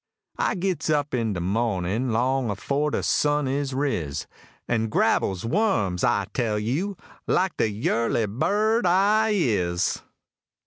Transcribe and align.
I 0.39 0.55
gits 0.55 0.89
up 0.89 1.13
in 1.13 1.33
de 1.33 1.39
moh'nin', 1.39 2.11
long 2.11 2.49
afore 2.49 2.89
de 2.89 3.03
sun 3.03 3.47
is 3.47 3.75
riz, 3.75 4.25
An' 4.67 4.87
grabbles 4.89 5.45
wums, 5.45 6.03
I 6.03 6.25
tell 6.33 6.57
you! 6.57 6.97
like 7.27 7.55
de 7.57 7.69
yurly 7.69 8.25
bird 8.25 8.87
I 8.87 9.29
is. 9.35 10.01